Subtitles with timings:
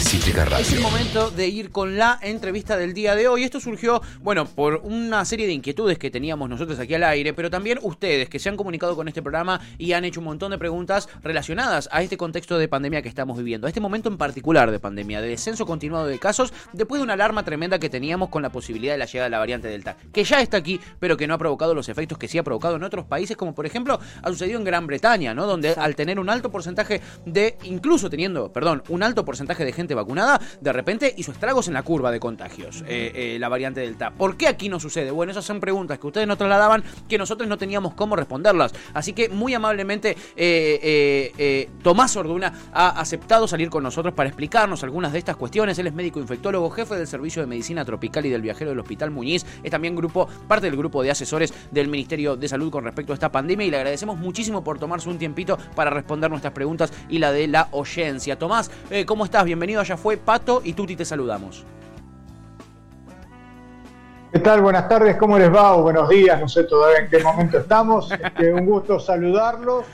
[0.00, 0.58] Cítrica Radio.
[0.58, 3.42] Es el momento de ir con la entrevista del día de hoy.
[3.42, 7.50] Esto surgió, bueno, por una serie de inquietudes que teníamos nosotros aquí al aire, pero
[7.50, 10.58] también ustedes que se han comunicado con este programa y han hecho un montón de
[10.58, 14.70] preguntas relacionadas a este contexto de pandemia que estamos viviendo, a este momento en particular
[14.70, 18.42] de pandemia, de descenso continuado de casos, después de una alarma tremenda que teníamos con
[18.42, 21.26] la posibilidad de la llegada de la variante Delta, que ya está aquí, pero que
[21.26, 23.98] no ha provocado los efectos que sí ha provocado en otros países, como por ejemplo
[24.22, 25.46] ha sucedido en Gran Bretaña, ¿no?
[25.46, 29.87] Donde al tener un alto porcentaje de, incluso teniendo, perdón, un alto porcentaje de gente
[29.94, 34.10] vacunada, de repente hizo estragos en la curva de contagios, eh, eh, la variante Delta.
[34.10, 35.10] ¿Por qué aquí no sucede?
[35.10, 38.72] Bueno, esas son preguntas que ustedes nos trasladaban que nosotros no teníamos cómo responderlas.
[38.94, 45.12] Así que muy amablemente eh, Tomás Orduna ha aceptado salir con nosotros para explicarnos algunas
[45.12, 45.78] de estas cuestiones.
[45.78, 49.10] Él es médico infectólogo, jefe del Servicio de Medicina Tropical y del Viajero del Hospital
[49.10, 49.44] Muñiz.
[49.62, 53.14] Es también grupo, parte del grupo de asesores del Ministerio de Salud con respecto a
[53.14, 57.18] esta pandemia y le agradecemos muchísimo por tomarse un tiempito para responder nuestras preguntas y
[57.18, 58.38] la de la oyencia.
[58.38, 58.70] Tomás,
[59.06, 59.44] ¿cómo estás?
[59.44, 61.64] Bienvenido, allá fue Pato y Tuti te saludamos.
[64.32, 64.60] ¿Qué tal?
[64.60, 65.74] Buenas tardes, ¿cómo les va?
[65.74, 68.12] O buenos días, no sé todavía en qué momento estamos.
[68.12, 69.86] Este, un gusto saludarlos.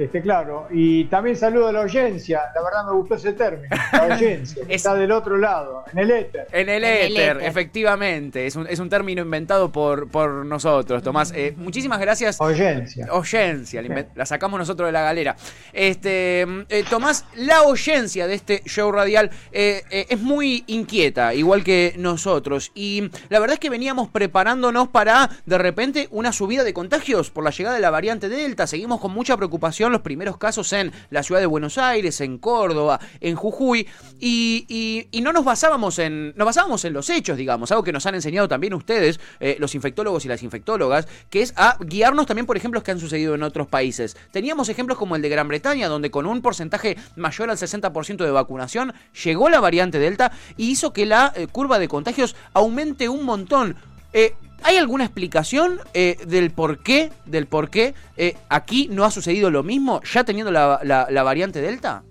[0.00, 3.98] Este, claro, y también saludo a la audiencia, la verdad me gustó ese término, la
[4.14, 6.46] audiencia, está del otro lado, en el éter.
[6.52, 11.34] En el éter, efectivamente, es un, es un término inventado por, por nosotros, Tomás.
[11.36, 12.40] Eh, muchísimas gracias.
[12.40, 13.08] Oyencia.
[13.12, 13.82] Oyencia,
[14.14, 15.36] la sacamos nosotros de la galera.
[15.74, 21.92] Este, eh, Tomás, la oyencia de este show radial eh, es muy inquieta, igual que
[21.98, 27.30] nosotros, y la verdad es que veníamos preparándonos para, de repente, una subida de contagios
[27.30, 30.92] por la llegada de la variante Delta, seguimos con mucha preocupación los primeros casos en
[31.10, 33.86] la ciudad de Buenos Aires, en Córdoba, en Jujuy,
[34.18, 38.14] y, no nos basábamos en, nos basábamos en los hechos, digamos, algo que nos han
[38.14, 42.56] enseñado también ustedes, eh, los infectólogos y las infectólogas, que es a guiarnos también por
[42.56, 44.16] ejemplos que han sucedido en otros países.
[44.30, 48.30] Teníamos ejemplos como el de Gran Bretaña, donde con un porcentaje mayor al 60% de
[48.30, 48.94] vacunación
[49.24, 53.76] llegó la variante Delta y hizo que la eh, curva de contagios aumente un montón.
[54.12, 59.10] Eh, ¿Hay alguna explicación eh, del por qué, del por qué eh, aquí no ha
[59.10, 62.02] sucedido lo mismo, ya teniendo la, variante Delta?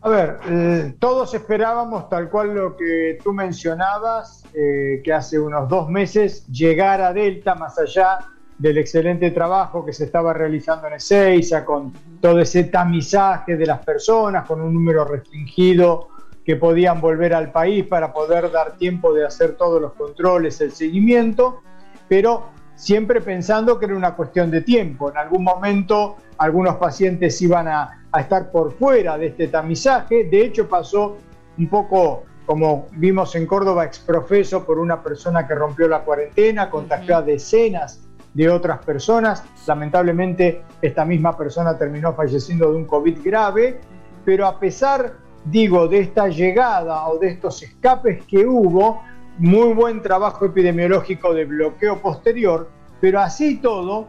[0.00, 5.88] A ver, eh, todos esperábamos, tal cual lo que tú mencionabas, que hace unos dos
[5.88, 8.18] meses llegara Delta más allá
[8.58, 13.84] del excelente trabajo que se estaba realizando en Ezeiza, con todo ese tamizaje de las
[13.84, 16.08] personas, con un número restringido
[16.48, 20.72] que podían volver al país para poder dar tiempo de hacer todos los controles, el
[20.72, 21.60] seguimiento,
[22.08, 25.10] pero siempre pensando que era una cuestión de tiempo.
[25.10, 30.24] En algún momento algunos pacientes iban a, estar por fuera de este tamizaje.
[30.24, 31.18] De hecho pasó
[31.58, 37.18] un poco como vimos en Córdoba, exprofeso por una persona que rompió la cuarentena, contagió
[37.18, 39.44] a decenas de otras personas.
[39.66, 43.82] Lamentablemente esta misma persona terminó falleciendo de un COVID grave,
[44.24, 49.02] pero a pesar digo, de esta llegada o de estos escapes que hubo,
[49.38, 52.68] muy buen trabajo epidemiológico de bloqueo posterior,
[53.00, 54.08] pero así todo,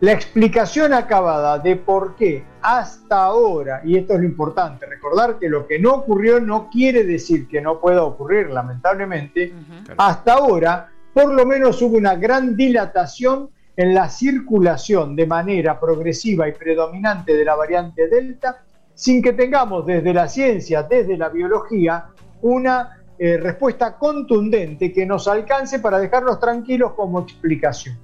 [0.00, 5.48] la explicación acabada de por qué hasta ahora, y esto es lo importante, recordar que
[5.48, 9.54] lo que no ocurrió no quiere decir que no pueda ocurrir, lamentablemente,
[9.96, 16.48] hasta ahora por lo menos hubo una gran dilatación en la circulación de manera progresiva
[16.48, 18.65] y predominante de la variante Delta
[18.96, 22.06] sin que tengamos desde la ciencia, desde la biología,
[22.40, 27.96] una eh, respuesta contundente que nos alcance para dejarnos tranquilos como explicación.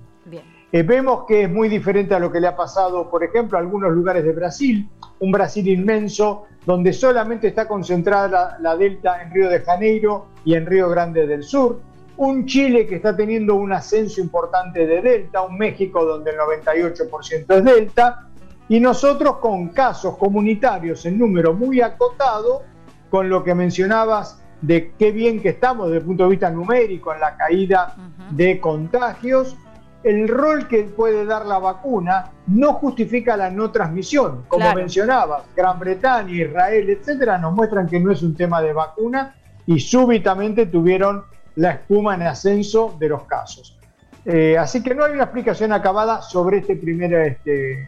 [0.70, 3.60] Eh, vemos que es muy diferente a lo que le ha pasado, por ejemplo, a
[3.60, 4.88] algunos lugares de Brasil,
[5.18, 10.66] un Brasil inmenso donde solamente está concentrada la delta en Río de Janeiro y en
[10.66, 11.80] Río Grande del Sur,
[12.18, 17.58] un Chile que está teniendo un ascenso importante de delta, un México donde el 98%
[17.58, 18.28] es delta,
[18.72, 22.62] y nosotros con casos comunitarios en número muy acotado,
[23.10, 27.12] con lo que mencionabas de qué bien que estamos desde el punto de vista numérico
[27.12, 27.94] en la caída
[28.30, 29.58] de contagios,
[30.02, 34.46] el rol que puede dar la vacuna no justifica la no transmisión.
[34.48, 39.34] Como mencionabas, Gran Bretaña, Israel, etcétera, nos muestran que no es un tema de vacuna
[39.66, 41.24] y súbitamente tuvieron
[41.56, 43.78] la espuma en ascenso de los casos.
[44.24, 47.84] Eh, así que no hay una explicación acabada sobre este primer este,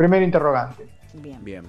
[0.00, 0.88] Primer interrogante.
[1.12, 1.44] Bien.
[1.44, 1.64] Bien.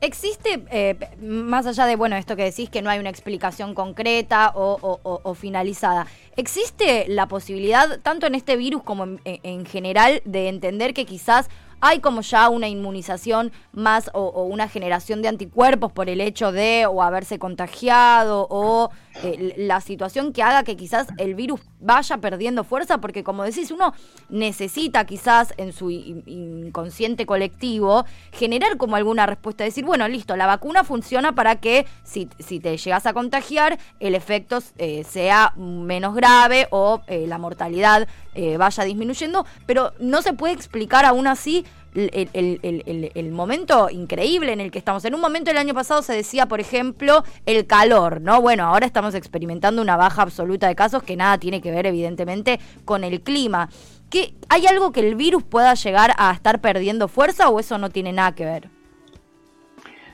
[0.00, 4.52] ¿Existe, eh, más allá de, bueno, esto que decís que no hay una explicación concreta
[4.54, 6.06] o, finalizada,
[6.36, 11.50] ¿existe la posibilidad, tanto en este virus como en, general, de entender que quizás
[11.80, 16.86] hay como ya una inmunización más o, una generación de anticuerpos por el hecho de
[16.86, 18.90] o haberse contagiado o
[19.22, 23.70] eh, la situación que haga que quizás el virus vaya perdiendo fuerza, porque como decís,
[23.70, 23.92] uno
[24.28, 30.84] necesita quizás en su inconsciente colectivo generar como alguna respuesta, decir, bueno, listo, la vacuna
[30.84, 36.68] funciona para que si, si te llegas a contagiar, el efecto eh, sea menos grave
[36.70, 38.08] o eh, la mortalidad
[38.56, 44.78] vaya disminuyendo, pero no se puede explicar aún así el, momento increíble en el que
[44.78, 45.04] estamos.
[45.04, 48.40] En un momento el año pasado se decía, por ejemplo, el calor, ¿no?
[48.40, 52.60] Bueno, ahora estamos experimentando una baja absoluta de casos que nada tiene que ver, evidentemente,
[52.84, 53.68] con el clima.
[54.10, 57.90] ¿Qué, ¿Hay algo que el virus pueda llegar a estar perdiendo fuerza o eso no
[57.90, 58.70] tiene nada que ver?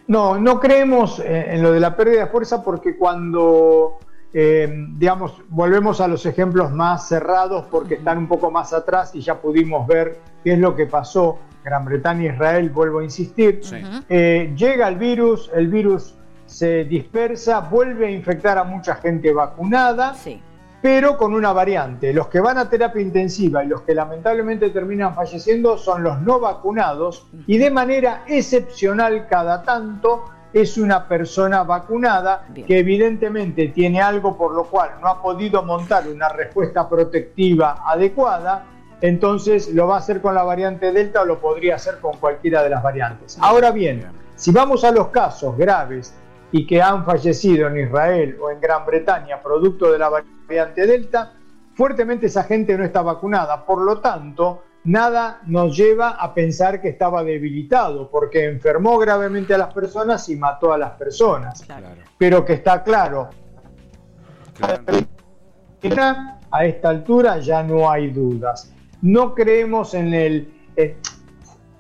[0.06, 3.98] No, no creemos eh, en lo de la pérdida de fuerza porque cuando,
[4.32, 9.20] eh, digamos, volvemos a los ejemplos más cerrados porque están un poco más atrás y
[9.20, 13.60] ya pudimos ver qué es lo que pasó Gran Bretaña e Israel, vuelvo a insistir,
[14.08, 16.14] eh, llega el virus, el virus
[16.46, 20.14] se dispersa, vuelve a infectar a mucha gente vacunada,
[20.80, 22.12] pero con una variante.
[22.12, 26.40] Los que van a terapia intensiva y los que lamentablemente terminan falleciendo son los no
[26.40, 34.36] vacunados y de manera excepcional cada tanto es una persona vacunada que evidentemente tiene algo
[34.36, 38.64] por lo cual no ha podido montar una respuesta protectiva adecuada
[39.00, 42.62] entonces lo va a hacer con la variante Delta o lo podría hacer con cualquiera
[42.62, 43.38] de las variantes.
[43.40, 44.04] Ahora bien,
[44.34, 46.14] si vamos a los casos graves
[46.50, 51.32] y que han fallecido en Israel o en Gran Bretaña producto de la variante Delta,
[51.74, 53.64] fuertemente esa gente no está vacunada.
[53.64, 59.58] Por lo tanto, nada nos lleva a pensar que estaba debilitado, porque enfermó gravemente a
[59.58, 61.64] las personas y mató a las personas.
[62.16, 63.28] Pero que está claro.
[66.50, 68.72] A esta altura ya no hay dudas
[69.02, 70.52] no creemos en el...
[70.76, 70.96] Eh,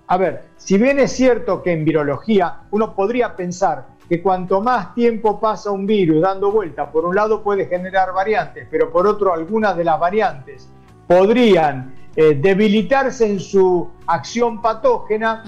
[0.06, 4.94] a ver, si bien es cierto que en virología uno podría pensar que cuanto más
[4.94, 9.34] tiempo pasa un virus dando vuelta, por un lado puede generar variantes, pero por otro
[9.34, 10.68] algunas de las variantes
[11.06, 15.44] podrían eh, debilitarse en su acción patógena,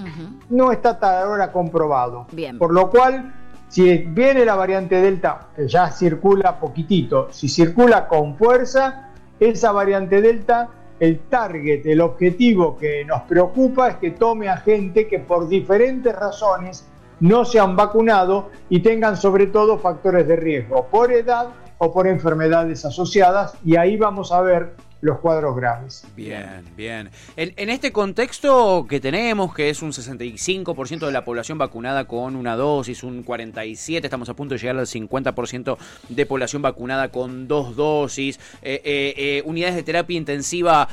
[0.49, 2.27] no está hasta ahora comprobado.
[2.31, 2.57] Bien.
[2.57, 3.33] Por lo cual,
[3.67, 9.09] si viene la variante Delta, que ya circula poquitito, si circula con fuerza,
[9.39, 10.69] esa variante Delta
[11.01, 16.15] el target, el objetivo que nos preocupa es que tome a gente que por diferentes
[16.15, 16.87] razones
[17.19, 21.47] no se han vacunado y tengan sobre todo factores de riesgo por edad
[21.79, 26.05] o por enfermedades asociadas y ahí vamos a ver los cuadros graves.
[26.15, 27.09] Bien, bien.
[27.35, 32.55] En, este contexto que tenemos, que es un 65% de la población vacunada con una
[32.55, 35.77] dosis, un 47%, estamos a punto de llegar al 50%
[36.09, 40.87] de población vacunada con dos dosis, eh, eh, eh, unidades de terapia intensiva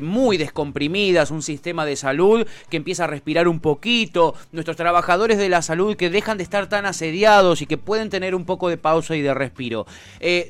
[0.00, 5.48] muy descomprimidas, un sistema de salud que empieza a respirar un poquito, nuestros trabajadores de
[5.48, 8.78] la salud que dejan de estar tan asediados y que pueden tener un poco de
[8.78, 9.86] pausa y de respiro.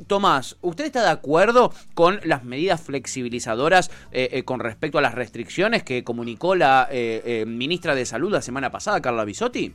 [0.07, 5.15] Tomás, ¿usted está de acuerdo con las medidas flexibilizadoras eh, eh, con respecto a las
[5.15, 9.75] restricciones que comunicó la eh, ministra de Salud la semana pasada, Carla Bisotti?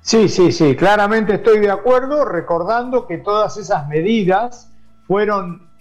[0.00, 4.70] Sí, sí, sí, claramente estoy de acuerdo, recordando que todas esas medidas
[5.06, 5.72] fueron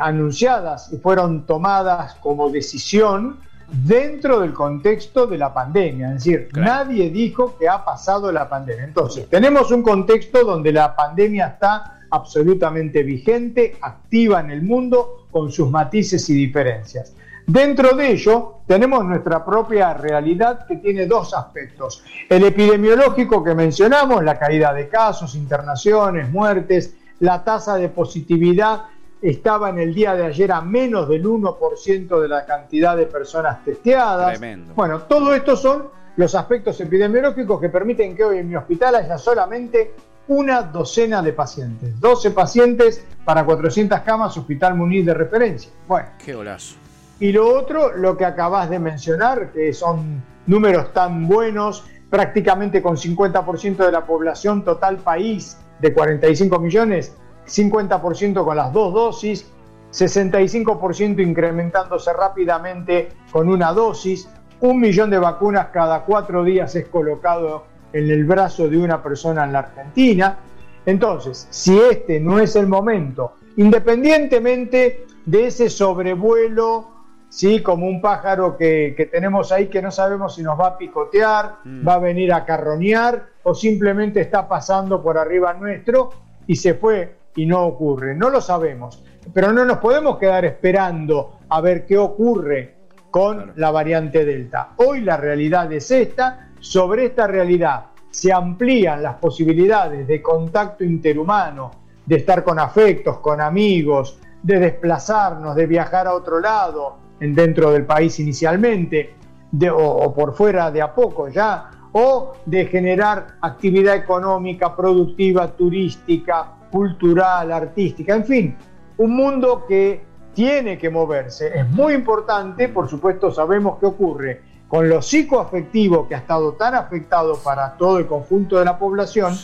[0.00, 6.14] anunciadas y fueron tomadas como decisión dentro del contexto de la pandemia.
[6.14, 8.84] Es decir, nadie dijo que ha pasado la pandemia.
[8.84, 15.50] Entonces, tenemos un contexto donde la pandemia está absolutamente vigente, activa en el mundo, con
[15.50, 17.14] sus matices y diferencias.
[17.46, 22.04] Dentro de ello tenemos nuestra propia realidad que tiene dos aspectos.
[22.28, 28.82] El epidemiológico que mencionamos, la caída de casos, internaciones, muertes, la tasa de positividad
[29.20, 33.64] estaba en el día de ayer a menos del 1% de la cantidad de personas
[33.64, 34.40] testeadas.
[34.74, 39.18] Bueno, todo esto son los aspectos epidemiológicos que permiten que hoy en mi hospital haya
[39.18, 39.92] solamente
[40.30, 41.98] una docena de pacientes.
[41.98, 45.72] 12 pacientes para 400 camas, Hospital Muniz de referencia.
[45.88, 46.08] Bueno.
[46.24, 46.76] Qué golazo.
[47.18, 52.96] Y lo otro, lo que acabas de mencionar, que son números tan buenos, prácticamente con
[52.96, 57.12] 50% de la población total país de 45 millones,
[57.48, 59.50] 50% con las dos dosis,
[59.90, 64.28] 65% incrementándose rápidamente con una dosis,
[64.60, 69.44] un millón de vacunas cada cuatro días es colocado en el brazo de una persona
[69.44, 70.38] en la Argentina.
[70.86, 76.88] Entonces, si este no es el momento, independientemente de ese sobrevuelo,
[77.28, 77.62] ¿sí?
[77.62, 81.86] como un pájaro que, tenemos ahí que no sabemos si nos va a picotear, mm.
[81.86, 86.10] va a venir a carroñar o simplemente está pasando por arriba nuestro
[86.46, 88.14] y se fue y no ocurre.
[88.14, 92.74] No lo sabemos, pero no nos podemos quedar esperando a ver qué ocurre
[93.10, 94.70] con la variante Delta.
[94.76, 101.70] Hoy la realidad es esta, sobre esta realidad se amplían las posibilidades de contacto interhumano,
[102.04, 107.84] de estar con afectos, con amigos, de desplazarnos, de viajar a otro lado, dentro del
[107.84, 109.14] país inicialmente,
[109.52, 116.56] de, o, por fuera de a poco ya, o de generar actividad económica, productiva, turística,
[116.70, 118.56] cultural, artística, en fin,
[118.96, 120.02] un mundo que
[120.32, 121.58] tiene que moverse.
[121.58, 126.76] Es muy importante, por supuesto sabemos qué ocurre con lo psicoafectivo que ha estado tan
[126.76, 129.34] afectado para todo el conjunto de la población,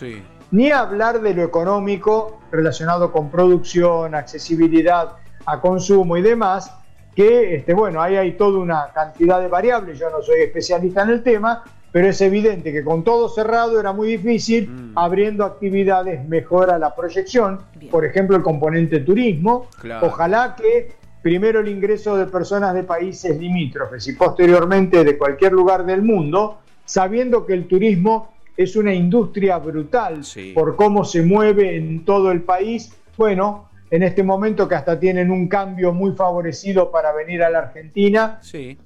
[0.52, 6.72] ni hablar de lo económico relacionado con producción, accesibilidad a consumo y demás,
[7.16, 11.10] que, este, bueno, ahí hay toda una cantidad de variables, yo no soy especialista en
[11.10, 14.92] el tema, pero es evidente que con todo cerrado era muy difícil, mm.
[14.96, 19.66] abriendo actividades mejora la proyección, por ejemplo el componente turismo,
[20.02, 20.94] ojalá que
[21.26, 26.58] primero el ingreso de personas de países limítrofes y posteriormente de cualquier lugar del mundo,
[26.84, 30.20] sabiendo que el turismo es una industria brutal
[30.54, 32.96] por cómo se mueve en todo el país.
[33.16, 37.58] Bueno, en este momento que hasta tienen un cambio muy favorecido para venir a la
[37.58, 38.38] Argentina.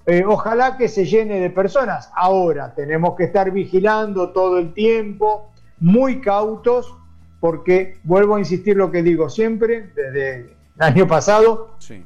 [0.07, 2.11] Eh, ojalá que se llene de personas.
[2.17, 6.97] Ahora tenemos que estar vigilando todo el tiempo, muy cautos,
[7.39, 11.75] porque vuelvo a insistir lo que digo siempre desde el año pasado.
[11.81, 12.03] Sí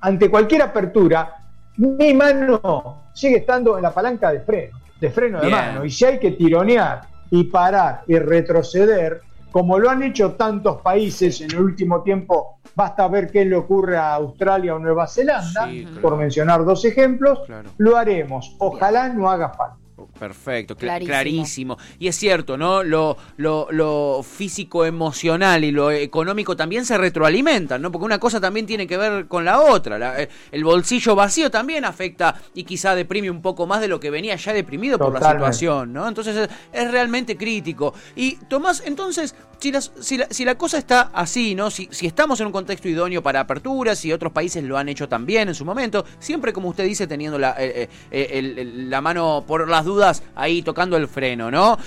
[0.00, 1.36] ante cualquier apertura,
[1.76, 5.84] mi mano sigue estando en la palanca de freno, de freno de mano.
[5.84, 11.40] Y si hay que tironear y parar y retroceder, como lo han hecho tantos países
[11.40, 15.68] en el último tiempo, basta ver qué le ocurre a Australia o Nueva Zelanda,
[16.02, 17.40] por mencionar dos ejemplos,
[17.78, 18.54] lo haremos.
[18.58, 19.85] Ojalá no haga falta.
[20.18, 21.78] Perfecto, clarísimo.
[21.98, 22.82] Y es cierto, ¿no?
[22.82, 27.92] Lo, lo, físico, emocional y lo económico también se retroalimentan, ¿no?
[27.92, 30.20] Porque una cosa también tiene que ver con la otra.
[30.20, 34.10] Eh, el bolsillo vacío también afecta y quizá deprime un poco más de lo que
[34.10, 36.08] venía ya deprimido por la situación, ¿no?
[36.08, 37.94] Entonces es, realmente crítico.
[38.14, 41.70] Y Tomás, entonces, si, si, la, si la cosa está así, ¿no?
[41.70, 45.08] Si, si estamos en un contexto idóneo para aperturas y otros países lo han hecho
[45.08, 49.68] también en su momento, siempre como usted dice, teniendo la, eh, eh, la mano por
[49.68, 51.78] las dudas ahí tocando el freno, ¿no?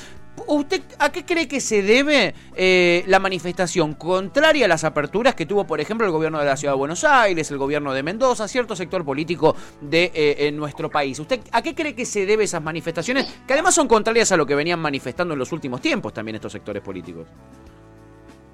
[0.47, 5.45] ¿Usted a qué cree que se debe eh, la manifestación contraria a las aperturas que
[5.45, 8.47] tuvo, por ejemplo, el gobierno de la Ciudad de Buenos Aires, el gobierno de Mendoza,
[8.47, 11.19] cierto sector político de eh, nuestro país?
[11.19, 14.45] ¿Usted a qué cree que se debe esas manifestaciones, que además son contrarias a lo
[14.45, 17.27] que venían manifestando en los últimos tiempos también estos sectores políticos?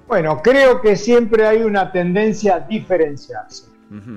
[0.06, 3.76] Bueno, creo que siempre hay una tendencia a diferenciarse.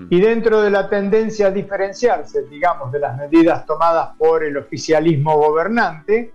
[0.10, 5.38] Y dentro de la tendencia a diferenciarse, digamos, de las medidas tomadas por el oficialismo
[5.38, 6.32] gobernante,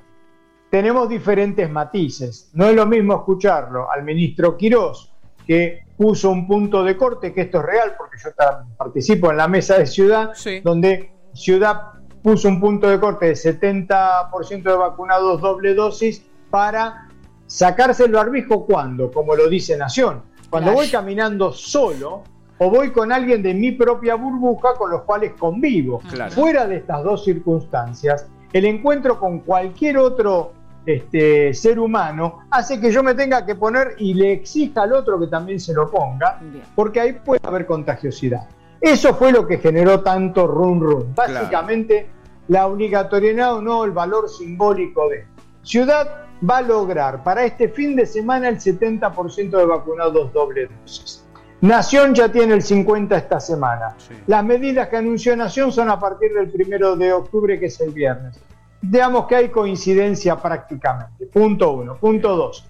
[0.75, 2.51] tenemos diferentes matices.
[2.53, 5.09] No es lo mismo escucharlo al ministro Quirós,
[5.47, 8.31] que puso un punto de corte, que esto es real, porque yo
[8.77, 10.33] participo en la mesa de ciudad,
[10.65, 11.93] donde ciudad
[12.25, 17.07] puso un punto de corte de 70% de vacunados doble dosis para
[17.47, 22.25] sacarse el barbijo cuando, como lo dice Nación, cuando voy caminando solo,
[22.59, 26.01] o voy con alguien de mi propia burbuja con los cuales convivo.
[26.31, 32.93] Fuera de estas dos circunstancias, el encuentro con cualquier otro este, ser humano hace que
[32.93, 36.41] yo me tenga que poner y le exija al otro que también se lo ponga,
[36.75, 38.47] porque ahí puede haber contagiosidad.
[38.81, 41.15] Eso fue lo que generó tanto run run.
[41.15, 42.09] Básicamente,
[42.49, 45.27] la obligatoriedad o no, el valor simbólico de
[45.63, 51.25] Ciudad va a lograr para este fin de semana el 70% de vacunados doble dosis.
[51.63, 53.97] Nación ya tiene el 50 esta semana.
[54.27, 57.91] Las medidas que anunció Nación son a partir del primero de octubre, que es el
[57.91, 58.39] viernes.
[58.91, 61.27] Digamos que hay coincidencia prácticamente.
[61.27, 61.97] Punto uno.
[61.97, 62.67] Punto dos.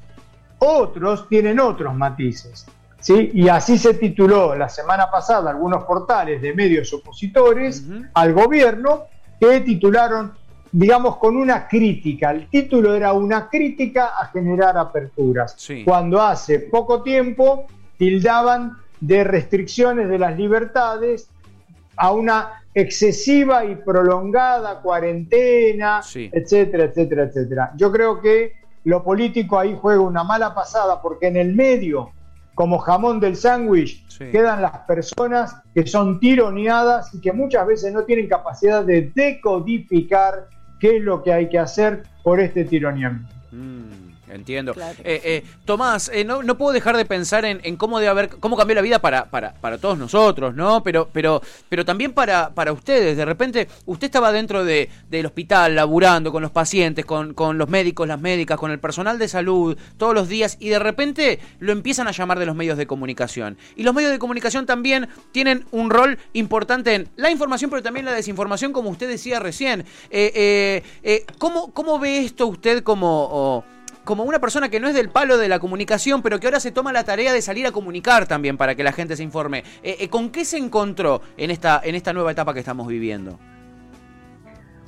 [0.58, 2.66] Otros tienen otros matices.
[3.00, 3.30] ¿sí?
[3.34, 9.04] Y así se tituló la semana pasada algunos portales de medios opositores al gobierno
[9.38, 10.32] que titularon,
[10.72, 12.30] digamos, con una crítica.
[12.30, 15.56] El título era una crítica a generar aperturas.
[15.84, 17.66] Cuando hace poco tiempo
[17.98, 21.28] tildaban de restricciones de las libertades
[21.96, 27.72] a una excesiva y prolongada cuarentena, etcétera, etcétera, etcétera.
[27.76, 28.52] Yo creo que
[28.84, 32.10] lo político ahí juega una mala pasada porque en el medio,
[32.54, 38.02] como jamón del sándwich, quedan las personas que son tironeadas y que muchas veces no
[38.02, 40.48] tienen capacidad de decodificar
[40.80, 43.32] qué es lo que hay que hacer por este tironeamiento.
[43.52, 44.03] Mm.
[44.30, 44.74] Entiendo.
[44.74, 44.98] Claro.
[45.04, 48.28] Eh, eh, Tomás, eh, no, no puedo dejar de pensar en, en cómo debe haber,
[48.28, 50.82] cómo cambió la vida para, para, para todos nosotros, ¿no?
[50.82, 53.16] Pero, pero, pero también para, para ustedes.
[53.16, 57.68] De repente, usted estaba dentro de, del hospital, laburando con los pacientes, con, con los
[57.68, 61.72] médicos, las médicas, con el personal de salud, todos los días, y de repente lo
[61.72, 63.58] empiezan a llamar de los medios de comunicación.
[63.76, 68.06] Y los medios de comunicación también tienen un rol importante en la información, pero también
[68.06, 69.84] la desinformación, como usted decía recién.
[71.38, 73.64] ¿cómo, ¿Cómo ve esto usted como...
[74.04, 76.70] como una persona que no es del palo de la comunicación, pero que ahora se
[76.72, 79.64] toma la tarea de salir a comunicar también para que la gente se informe.
[79.82, 83.38] Eh, eh, ¿Con qué se encontró en esta, en esta nueva etapa que estamos viviendo?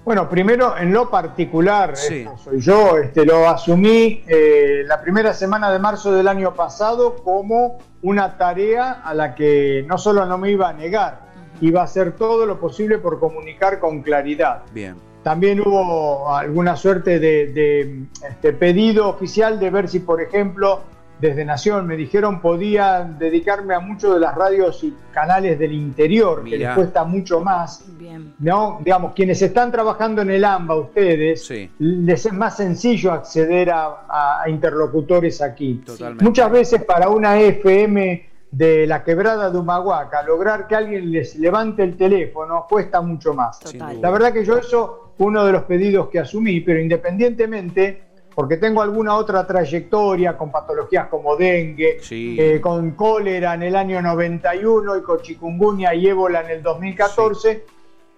[0.05, 2.19] Bueno, primero en lo particular, Sí.
[2.19, 7.17] esto soy yo, este, lo asumí eh, la primera semana de marzo del año pasado
[7.17, 11.23] como una tarea a la que no solo no me iba a negar,
[11.61, 14.63] iba a hacer todo lo posible por comunicar con claridad.
[14.73, 14.95] Bien.
[15.27, 20.83] También hubo alguna suerte de, de, este, pedido oficial de ver si, por ejemplo,
[21.21, 26.45] desde Nación me dijeron podía dedicarme a muchos de las radios y canales del interior,
[26.45, 27.85] que les cuesta mucho más.
[27.99, 28.35] Bien.
[28.39, 31.73] No, digamos, quienes están trabajando en el AMBA, ustedes, Sí.
[31.81, 35.83] les es más sencillo acceder a, a- a interlocutores aquí.
[35.85, 36.23] Totalmente.
[36.25, 41.83] Muchas veces para una FM de la quebrada de Humahuaca, lograr que alguien les levante
[41.83, 43.59] el teléfono cuesta mucho más.
[43.61, 44.01] Total.
[44.01, 48.03] La verdad que yo eso fue uno de los pedidos que asumí, pero independientemente,
[48.35, 52.37] porque tengo alguna otra trayectoria con patologías como dengue, Sí.
[52.41, 57.65] eh, con cólera en el año 91 y con chikungunya y ébola en el 2014,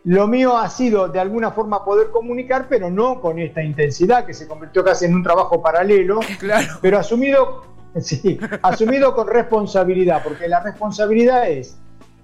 [0.05, 4.35] lo mío ha sido de alguna forma poder comunicar, pero no con esta intensidad que
[4.35, 6.67] se convirtió casi en un trabajo paralelo, Claro.
[6.81, 7.65] pero asumido,
[8.01, 11.79] sí, asumido con responsabilidad, porque la responsabilidad es,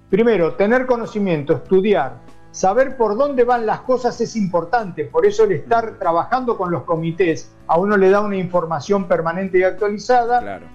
[0.09, 2.17] primero, tener conocimiento, estudiar,
[2.51, 6.83] saber por dónde van las cosas es importante, por eso el estar trabajando con los
[6.83, 10.67] comités a uno le da una información permanente y actualizada, Claro.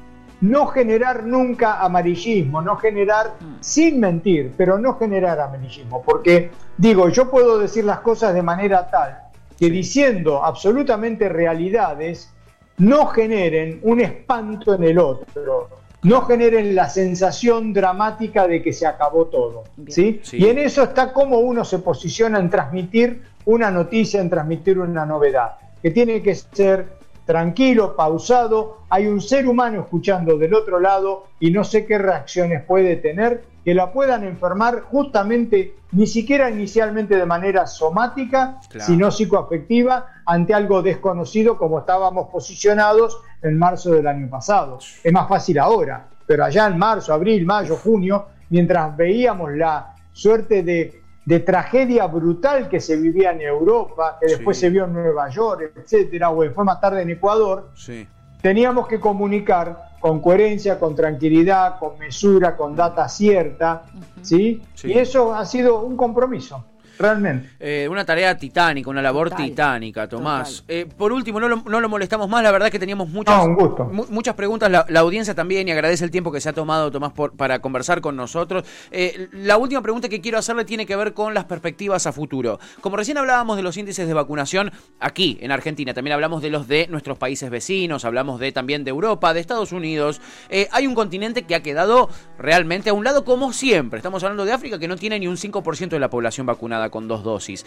[0.42, 7.30] no generar nunca amarillismo, no generar, sin mentir, pero no generar amarillismo, porque digo, yo
[7.30, 9.18] puedo decir las cosas de manera tal
[9.58, 12.32] que diciendo absolutamente realidades
[12.80, 15.68] no generen un espanto en el otro,
[16.02, 19.64] no generen la sensación dramática de que se acabó todo.
[19.88, 20.20] Sí.
[20.32, 25.04] Y en eso está cómo uno se posiciona en transmitir una noticia, en transmitir una
[25.04, 26.99] novedad, que tiene que ser
[27.30, 32.64] tranquilo, pausado, hay un ser humano escuchando del otro lado y no sé qué reacciones
[32.64, 38.84] puede tener que la puedan enfermar justamente ni siquiera inicialmente de manera somática, Claro.
[38.84, 44.80] sino psicoafectiva ante algo desconocido como estábamos posicionados en marzo del año pasado.
[45.04, 50.64] Es más fácil ahora, pero allá en marzo, abril, mayo, junio, mientras veíamos la suerte
[50.64, 54.62] de, de tragedia brutal que se vivía en Europa, que después Sí.
[54.62, 58.06] se vio en Nueva York, etcétera, o fue más tarde en Ecuador, Sí.
[58.40, 63.82] teníamos que comunicar con coherencia, con tranquilidad, con mesura, con data cierta,
[64.22, 64.62] ¿sí?
[64.74, 64.88] Sí.
[64.92, 66.64] Y eso ha sido un compromiso,
[67.00, 67.48] realmente.
[67.58, 69.46] Eh, una tarea titánica, una labor Total.
[69.46, 70.64] titánica, Tomás.
[70.68, 73.44] Eh, por último, no lo, no lo molestamos más, la verdad que teníamos muchas, No,
[73.44, 73.84] un gusto.
[73.86, 76.90] mu- muchas preguntas, la, la audiencia también, y agradece el tiempo que se ha tomado,
[76.90, 78.64] Tomás, por- para conversar con nosotros.
[78.90, 82.58] Eh, la última pregunta que quiero hacerle tiene que ver con las perspectivas a futuro.
[82.80, 86.68] Como recién hablábamos de los índices de vacunación aquí, en Argentina, también hablamos de los
[86.68, 90.20] de nuestros países vecinos, hablamos de también de Europa, de Estados Unidos.
[90.50, 92.08] Eh, hay un continente que ha quedado
[92.38, 93.98] realmente a un lado como siempre.
[93.98, 97.08] Estamos hablando de África que no tiene ni un 5% de la población vacunada con
[97.08, 97.64] dos dosis.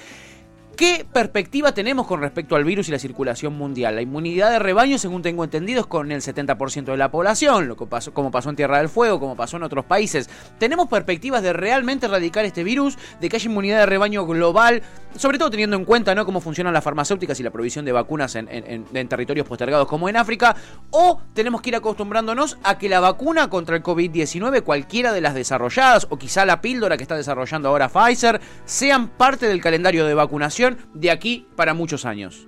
[0.76, 3.94] ¿Qué perspectiva tenemos con respecto al virus y la circulación mundial?
[3.94, 7.78] La inmunidad de rebaño, según tengo entendido, es con el 70% de la población, lo
[7.78, 10.32] que pasó, como pasó en Tierra del Fuego, como pasó en otros países.
[10.58, 14.82] ¿Tenemos perspectivas de realmente erradicar este virus, de que haya inmunidad de rebaño global,
[15.16, 16.26] sobre todo teniendo en cuenta ¿no?
[16.26, 20.56] cómo funcionan las farmacéuticas y la provisión de vacunas en, territorios postergados como en África?
[20.90, 25.36] ¿O tenemos que ir acostumbrándonos a que la vacuna contra el COVID-19, cualquiera de las
[25.36, 30.16] desarrolladas, o quizá la píldora que está desarrollando ahora Pfizer, sean parte del calendario de
[30.16, 30.62] vacunación
[30.93, 32.47] de aquí para muchos años?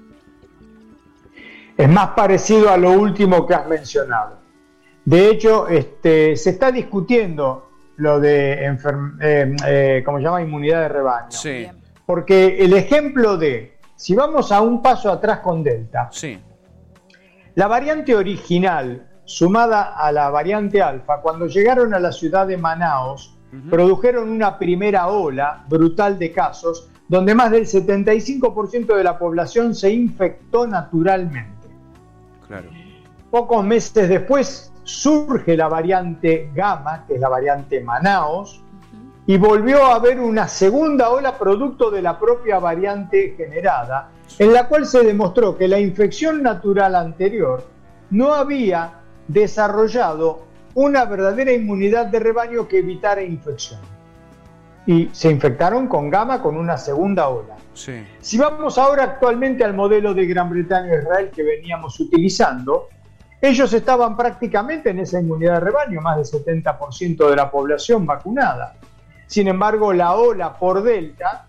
[1.78, 4.40] Es más parecido a lo último que has mencionado.
[5.04, 10.42] De hecho, este, se está discutiendo lo de eh, eh, ¿cómo se llama?
[10.42, 11.32] inmunidad de rebaño.
[11.32, 11.68] Sí.
[12.06, 16.40] Porque el ejemplo de, si vamos a un paso atrás con Delta, sí,
[17.56, 23.38] la variante original sumada a la variante alfa, cuando llegaron a la ciudad de Manaos,
[23.70, 29.92] produjeron una primera ola brutal de casos, donde más del 75% de la población se
[29.92, 31.68] infectó naturalmente.
[32.48, 32.70] claro.
[33.30, 38.62] Pocos meses después surge la variante Gamma, que es la variante Manaos,
[39.28, 44.68] y volvió a haber una segunda ola producto de la propia variante generada, en la
[44.68, 47.68] cual se demostró que la infección natural anterior
[48.12, 50.44] no había desarrollado
[50.76, 53.80] una verdadera inmunidad de rebaño que evitara infección.
[54.88, 57.56] Y se infectaron con gamma con una segunda ola.
[57.74, 58.06] Sí.
[58.20, 62.88] Si vamos ahora actualmente al modelo de Gran Bretaña e Israel que veníamos utilizando,
[63.42, 68.76] ellos estaban prácticamente en esa inmunidad de rebaño, más del 70% de la población vacunada.
[69.28, 71.46] Sin embargo, la ola por Delta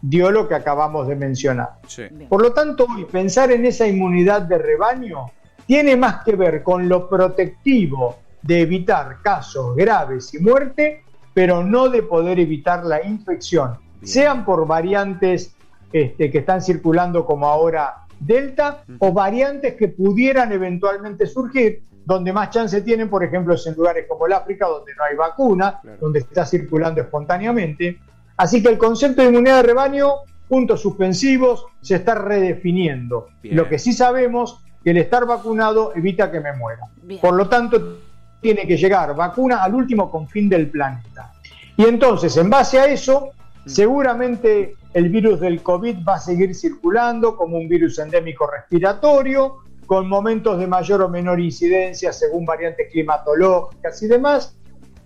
[0.00, 1.70] dio lo que acabamos de mencionar.
[1.86, 2.04] Sí.
[2.28, 5.26] Por lo tanto, hoy pensar en esa inmunidad de rebaño
[5.66, 11.02] tiene más que ver con lo protectivo de evitar casos graves y muerte,
[11.36, 14.10] pero no de poder evitar la infección, Bien.
[14.10, 15.54] sean por variantes
[15.92, 22.48] este, que están circulando como ahora Delta o variantes que pudieran eventualmente surgir, donde más
[22.48, 25.98] chance tienen, por ejemplo, es en lugares como el África, donde no hay vacuna, Claro.
[26.00, 27.98] donde está circulando espontáneamente.
[28.38, 30.08] Así que el concepto de inmunidad de rebaño,
[30.48, 33.28] puntos suspensivos, se está redefiniendo.
[33.42, 33.56] Bien.
[33.56, 36.80] Lo que sí sabemos que el estar vacunado evita que me muera.
[37.02, 37.20] Bien.
[37.20, 37.98] Por lo tanto,
[38.40, 41.32] tiene que llegar vacuna al último confín del planeta.
[41.76, 43.30] Y entonces, en base a eso,
[43.66, 50.08] seguramente el virus del COVID va a seguir circulando como un virus endémico respiratorio, con
[50.08, 54.56] momentos de mayor o menor incidencia según variantes climatológicas y demás.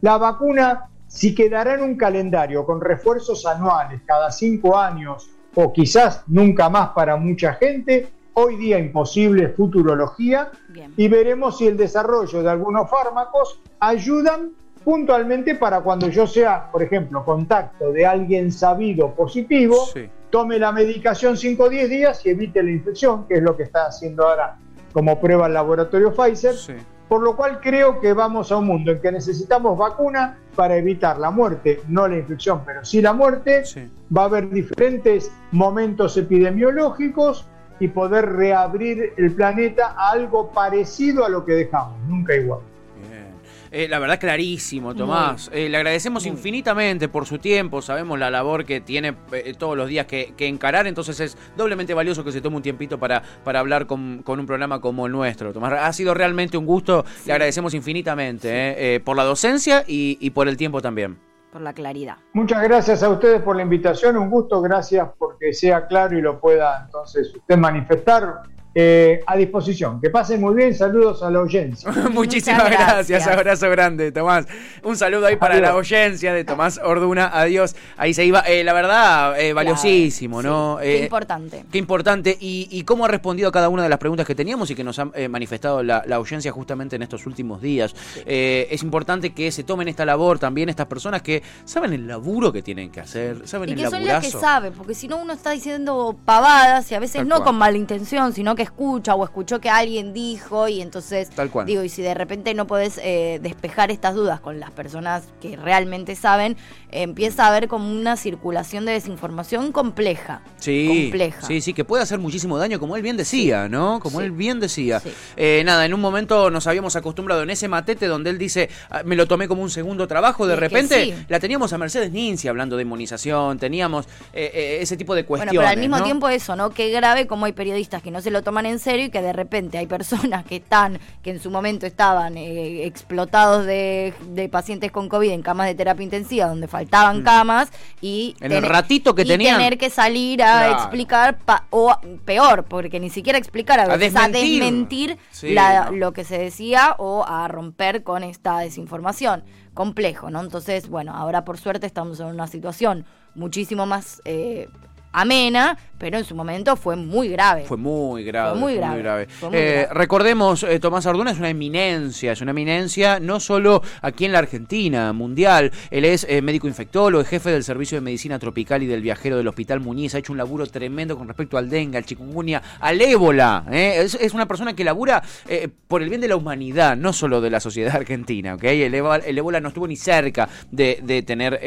[0.01, 6.23] La vacuna, si quedará en un calendario con refuerzos anuales cada cinco años o quizás
[6.27, 10.93] nunca más para mucha gente, hoy día imposible futurología Bien.
[10.97, 14.51] y veremos si el desarrollo de algunos fármacos ayudan
[14.85, 20.09] puntualmente para cuando yo sea, por ejemplo, contacto de alguien sabido positivo, Sí.
[20.31, 23.65] tome la medicación 5 o 10 días y evite la infección, que es lo que
[23.65, 24.57] está haciendo ahora
[24.93, 26.55] como prueba el laboratorio Pfizer.
[26.55, 26.73] Sí.
[27.09, 31.19] Por lo cual creo que vamos a un mundo en que necesitamos vacuna para evitar
[31.19, 33.65] la muerte, no la infección, pero sí la muerte.
[33.65, 33.91] Sí.
[34.17, 37.47] Va a haber diferentes momentos epidemiológicos
[37.81, 42.61] y poder reabrir el planeta a algo parecido a lo que dejamos, nunca igual.
[43.09, 43.31] Bien.
[43.73, 45.51] Eh, la verdad, clarísimo, Tomás.
[45.53, 47.81] Eh, le agradecemos infinitamente por su tiempo.
[47.81, 50.87] Sabemos la labor que tiene eh, todos los días que, que encarar.
[50.87, 54.47] Entonces es doblemente valioso que se tome un tiempito para, para hablar con, con un
[54.47, 55.53] programa como el nuestro.
[55.53, 57.05] Tomás, ha sido realmente un gusto.
[57.25, 61.17] Le agradecemos infinitamente eh, eh, por la docencia y, y por el tiempo también.
[61.53, 62.17] Por la claridad.
[62.33, 66.39] Muchas gracias a ustedes por la invitación, un gusto, gracias porque sea claro y lo
[66.39, 68.43] pueda entonces usted manifestar.
[68.75, 70.01] Eh, a disposición.
[70.01, 71.91] Que pasen muy bien, saludos a la audiencia.
[72.13, 73.09] Muchísimas gracias.
[73.09, 73.27] gracias.
[73.27, 74.47] abrazo grande, Tomás.
[74.85, 75.69] Un saludo ahí para Adiós.
[75.69, 77.31] la audiencia de Tomás Orduna.
[77.33, 77.75] Adiós.
[77.97, 78.41] Ahí se iba.
[78.41, 80.79] Eh, la verdad, eh, valiosísimo, Claro, ¿no?
[80.81, 80.87] sí.
[80.87, 81.65] Qué importante.
[81.73, 84.71] Qué importante y, y cómo ha respondido a cada una de las preguntas que teníamos
[84.71, 87.95] y que nos han eh, manifestado la, la audiencia justamente en estos últimos días.
[88.25, 92.53] Eh, es importante que se tomen esta labor también estas personas que saben el laburo
[92.53, 95.17] que tienen que hacer, saben Y el que son las que saben, porque si no
[95.17, 97.47] uno está diciendo pavadas y a veces Tal no cual.
[97.47, 101.67] con mala intención, sino que escucha o escuchó que alguien dijo y entonces Tal cual.
[101.67, 105.57] digo, y si de repente no podés eh, despejar estas dudas con las personas que
[105.57, 106.57] realmente saben,
[106.91, 110.43] empieza a haber como una circulación de desinformación compleja.
[110.59, 111.47] Sí, compleja.
[111.47, 114.01] sí, sí, que puede hacer muchísimo daño, como él bien decía, ¿no?
[114.01, 114.27] Como Sí.
[114.27, 115.01] él bien decía.
[115.01, 115.11] Sí.
[115.37, 119.03] Eh, nada, en un momento nos habíamos acostumbrado en ese matete donde él dice, "Ah,
[119.05, 122.49] me lo tomé como un segundo trabajo, de es repente la teníamos a Mercedes Ninzi
[122.49, 125.59] hablando de inmunización, teníamos eh, eh, ese tipo de Bueno, cuestiones.
[125.61, 126.05] pero al mismo ¿no?
[126.05, 126.71] tiempo eso, ¿no?
[126.71, 129.33] Qué grave como hay periodistas que no se lo toman en serio y que de
[129.33, 134.91] repente hay personas que están, que en su momento estaban eh, explotados de, de pacientes
[134.93, 138.37] con COVID en camas de terapia intensiva donde faltaban camas y...
[138.41, 138.45] Mm.
[138.45, 139.57] En el ratito que y tenían.
[139.59, 140.73] tener que salir a Claro.
[140.83, 144.61] explicar, pa- o peor, porque ni siquiera explicar, a, veces, a desmentir.
[144.63, 145.97] desmentir Sí, la- no.
[145.97, 149.45] lo que se decía o a romper con esta desinformación.
[149.75, 150.41] Complejo, ¿no?
[150.41, 154.69] Entonces, bueno, ahora por suerte estamos en una situación muchísimo más eh,
[155.13, 157.65] amena, pero en su momento fue muy grave.
[157.67, 158.53] Fue muy grave.
[158.53, 159.89] Fue muy grave, fue muy Eh, grave.
[159.95, 164.39] Recordemos, eh, Tomás Arduna es una eminencia, es una eminencia no solo aquí en la
[164.39, 165.71] Argentina, mundial.
[165.91, 169.37] Él es eh, médico infectólogo, es jefe del Servicio de Medicina Tropical y del Viajero
[169.37, 170.15] del Hospital Muñiz.
[170.15, 173.65] Ha hecho un laburo tremendo con respecto al dengue, al chikungunya, al ébola.
[173.71, 177.43] Es, es una persona que labura eh, por el bien de la humanidad, no solo
[177.43, 178.55] de la sociedad argentina.
[178.55, 178.65] ¿ok?
[178.65, 181.61] El, ébola, el ébola no estuvo ni cerca de, de tener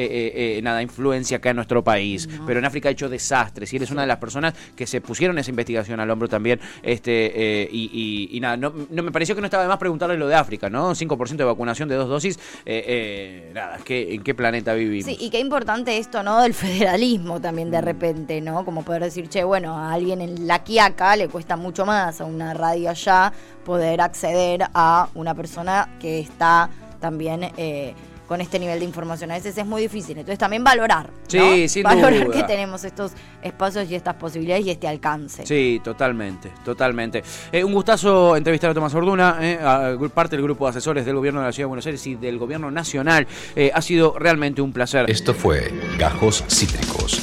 [0.64, 3.33] nada influencia acá en nuestro país, pero en África ha hecho desastres
[3.72, 6.60] y él es una de las personas que se pusieron esa investigación al hombro también.
[6.84, 7.90] Este, eh, y,
[8.32, 10.36] y- y nada, no, no me pareció que no estaba de más preguntarle lo de
[10.36, 10.94] África, ¿no?
[10.94, 12.38] 5% de vacunación de dos dosis.
[12.66, 15.06] eh, eh, nada, ¿qué- ¿en qué planeta vivimos?
[15.06, 16.42] Sí, y qué importante esto, ¿no?
[16.42, 17.72] Del federalismo también Mm.
[17.72, 18.64] de repente, ¿no?
[18.66, 22.26] Como poder decir, che, bueno, a alguien en La Quiaca le cuesta mucho más, a
[22.26, 23.34] una radio allá,
[23.66, 26.70] poder acceder a una persona que está
[27.00, 27.94] también eh,
[28.28, 29.32] con este nivel de información.
[29.32, 30.18] A veces es muy difícil.
[30.18, 31.10] Entonces también valorar.
[31.12, 31.18] ¿no?
[31.28, 32.36] Sí, sin Valorar duda.
[32.36, 35.46] que tenemos estos espacios y estas posibilidades y este alcance.
[35.46, 37.24] Sí, totalmente, totalmente.
[37.52, 41.16] Eh, un gustazo entrevistar a Tomás Orduna, eh, a- parte del grupo de asesores del
[41.16, 43.28] gobierno de la Ciudad de Buenos Aires y del gobierno nacional.
[43.56, 45.10] Eh, ha sido realmente un placer.
[45.10, 47.22] Esto fue Gajos Cítricos.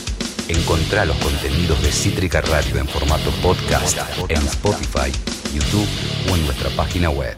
[0.48, 5.12] Encontrá los contenidos de Cítrica Radio en formato podcast en Spotify,
[5.54, 5.86] YouTube
[6.32, 7.36] o en nuestra página web.